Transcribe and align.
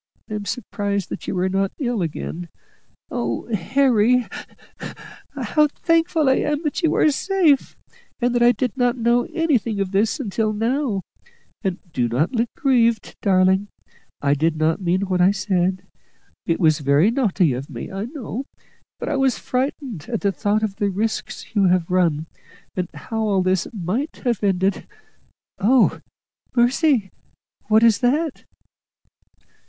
I 0.27 0.33
am 0.33 0.45
surprised 0.45 1.09
that 1.09 1.27
you 1.27 1.37
are 1.37 1.47
not 1.47 1.73
ill 1.77 2.01
again. 2.01 2.49
Oh, 3.11 3.45
Harry," 3.53 4.15
(with 4.15 4.31
fresh 4.31 4.97
sobs), 4.97 5.49
"how 5.49 5.67
thankful 5.75 6.27
I 6.27 6.37
am 6.37 6.63
that 6.63 6.81
you 6.81 6.95
are 6.95 7.11
safe, 7.11 7.77
and 8.19 8.33
that 8.33 8.41
I 8.41 8.51
did 8.51 8.75
not 8.75 8.97
know 8.97 9.25
anything 9.31 9.79
of 9.79 9.91
this 9.91 10.19
until 10.19 10.53
now! 10.53 11.03
And 11.63 11.77
do 11.93 12.07
not 12.07 12.31
look 12.31 12.49
grieved, 12.57 13.15
darling; 13.21 13.67
I 14.23 14.33
did 14.33 14.55
not 14.57 14.81
mean 14.81 15.01
what 15.01 15.21
I 15.21 15.29
said. 15.29 15.83
It 16.47 16.59
was 16.59 16.79
very 16.79 17.11
naughty 17.11 17.53
of 17.53 17.69
me, 17.69 17.91
I 17.91 18.05
know, 18.05 18.45
but 18.99 19.07
I 19.07 19.17
was 19.17 19.37
frightened 19.37 20.09
at 20.09 20.21
the 20.21 20.31
thought 20.31 20.63
of 20.63 20.77
the 20.77 20.89
risks 20.89 21.53
you 21.53 21.65
have 21.65 21.91
run, 21.91 22.25
and 22.75 22.87
how 22.91 23.19
all 23.19 23.43
this 23.43 23.67
might 23.71 24.15
have 24.25 24.43
ended. 24.43 24.87
Oh, 25.59 25.99
mercy! 26.55 27.11
what 27.67 27.83
is 27.83 27.99
that?" 27.99 28.45